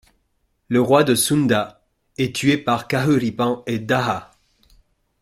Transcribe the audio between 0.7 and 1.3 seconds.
roi de